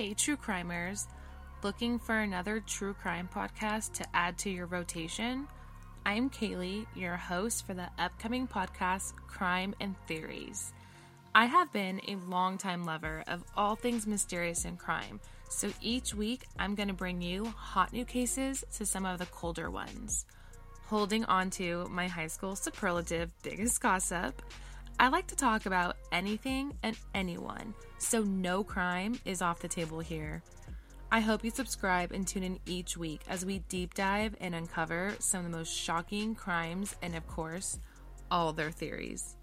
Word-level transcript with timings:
Hey, 0.00 0.14
true 0.14 0.38
crimers. 0.38 1.06
Looking 1.62 1.98
for 1.98 2.18
another 2.18 2.60
true 2.60 2.94
crime 2.94 3.28
podcast 3.30 3.92
to 3.96 4.06
add 4.14 4.38
to 4.38 4.48
your 4.48 4.64
rotation? 4.64 5.46
I'm 6.06 6.30
Kayleigh, 6.30 6.86
your 6.96 7.16
host 7.16 7.66
for 7.66 7.74
the 7.74 7.90
upcoming 7.98 8.48
podcast 8.48 9.12
Crime 9.26 9.74
and 9.78 9.94
Theories. 10.06 10.72
I 11.34 11.44
have 11.44 11.70
been 11.70 12.00
a 12.08 12.16
longtime 12.30 12.84
lover 12.84 13.24
of 13.26 13.44
all 13.58 13.76
things 13.76 14.06
mysterious 14.06 14.64
and 14.64 14.78
crime, 14.78 15.20
so 15.50 15.70
each 15.82 16.14
week 16.14 16.46
I'm 16.58 16.74
going 16.74 16.88
to 16.88 16.94
bring 16.94 17.20
you 17.20 17.44
hot 17.44 17.92
new 17.92 18.06
cases 18.06 18.64
to 18.78 18.86
some 18.86 19.04
of 19.04 19.18
the 19.18 19.26
colder 19.26 19.70
ones. 19.70 20.24
Holding 20.86 21.26
on 21.26 21.50
to 21.50 21.86
my 21.90 22.08
high 22.08 22.28
school 22.28 22.56
superlative 22.56 23.30
biggest 23.42 23.82
gossip, 23.82 24.40
I 25.00 25.08
like 25.08 25.28
to 25.28 25.34
talk 25.34 25.64
about 25.64 25.96
anything 26.12 26.74
and 26.82 26.94
anyone, 27.14 27.72
so 27.96 28.22
no 28.22 28.62
crime 28.62 29.18
is 29.24 29.40
off 29.40 29.60
the 29.60 29.66
table 29.66 30.00
here. 30.00 30.42
I 31.10 31.20
hope 31.20 31.42
you 31.42 31.50
subscribe 31.50 32.12
and 32.12 32.28
tune 32.28 32.42
in 32.42 32.58
each 32.66 32.98
week 32.98 33.22
as 33.26 33.42
we 33.42 33.60
deep 33.60 33.94
dive 33.94 34.36
and 34.42 34.54
uncover 34.54 35.14
some 35.18 35.46
of 35.46 35.50
the 35.50 35.56
most 35.56 35.74
shocking 35.74 36.34
crimes 36.34 36.96
and, 37.00 37.16
of 37.16 37.26
course, 37.26 37.78
all 38.30 38.52
their 38.52 38.70
theories. 38.70 39.36